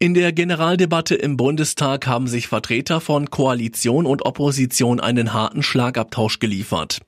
[0.00, 6.38] In der Generaldebatte im Bundestag haben sich Vertreter von Koalition und Opposition einen harten Schlagabtausch
[6.38, 7.00] geliefert.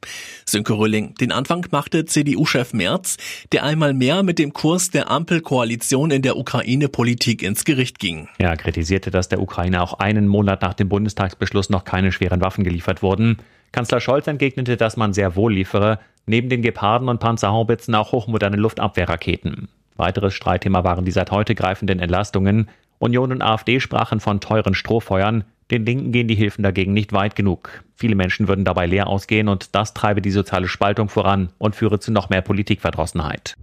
[0.45, 3.16] Sönke Rölling, den Anfang machte CDU-Chef Merz,
[3.52, 8.27] der einmal mehr mit dem Kurs der Ampelkoalition in der Ukraine-Politik ins Gericht ging.
[8.38, 12.64] Er kritisierte, dass der Ukraine auch einen Monat nach dem Bundestagsbeschluss noch keine schweren Waffen
[12.64, 13.37] geliefert wurden.
[13.70, 18.57] Kanzler Scholz entgegnete, dass man sehr wohl liefere, neben den Geparden und Panzerhaubitzen auch hochmoderne
[18.57, 19.68] Luftabwehrraketen.
[20.00, 22.68] Weiteres Streitthema waren die seit heute greifenden Entlastungen.
[22.98, 25.45] Union und AfD sprachen von teuren Strohfeuern.
[25.70, 27.84] Den Linken gehen die Hilfen dagegen nicht weit genug.
[27.95, 32.00] Viele Menschen würden dabei leer ausgehen und das treibe die soziale Spaltung voran und führe
[32.00, 33.54] zu noch mehr Politikverdrossenheit.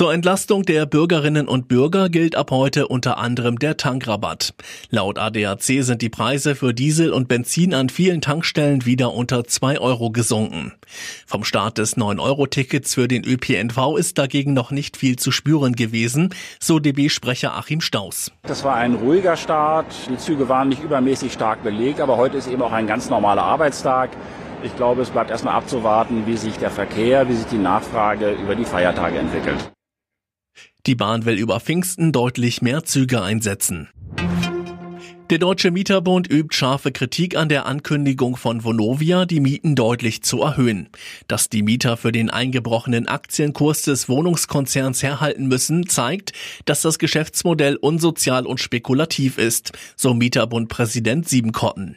[0.00, 4.54] Zur Entlastung der Bürgerinnen und Bürger gilt ab heute unter anderem der Tankrabatt.
[4.88, 9.78] Laut ADAC sind die Preise für Diesel und Benzin an vielen Tankstellen wieder unter 2
[9.78, 10.72] Euro gesunken.
[11.26, 16.30] Vom Start des 9-Euro-Tickets für den ÖPNV ist dagegen noch nicht viel zu spüren gewesen,
[16.58, 18.32] so DB-Sprecher Achim Staus.
[18.44, 19.84] Das war ein ruhiger Start.
[20.08, 23.42] Die Züge waren nicht übermäßig stark belegt, aber heute ist eben auch ein ganz normaler
[23.42, 24.08] Arbeitstag.
[24.62, 28.54] Ich glaube, es bleibt erstmal abzuwarten, wie sich der Verkehr, wie sich die Nachfrage über
[28.54, 29.70] die Feiertage entwickelt.
[30.86, 33.88] Die Bahn will über Pfingsten deutlich mehr Züge einsetzen.
[35.30, 40.42] Der Deutsche Mieterbund übt scharfe Kritik an der Ankündigung von Vonovia, die Mieten deutlich zu
[40.42, 40.88] erhöhen.
[41.28, 46.32] Dass die Mieter für den eingebrochenen Aktienkurs des Wohnungskonzerns herhalten müssen, zeigt,
[46.64, 51.96] dass das Geschäftsmodell unsozial und spekulativ ist, so Mieterbund-Präsident Siebenkotten.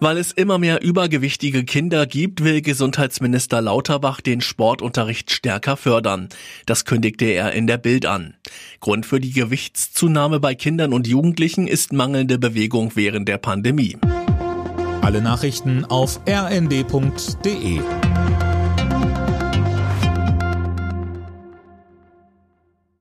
[0.00, 6.28] Weil es immer mehr übergewichtige Kinder gibt, will Gesundheitsminister Lauterbach den Sportunterricht stärker fördern.
[6.66, 8.34] Das kündigte er in der Bild an.
[8.80, 13.96] Grund für die Gewichtszunahme bei Kindern und Jugendlichen ist mangelnde Bewegung während der Pandemie.
[15.02, 17.80] Alle Nachrichten auf rnd.de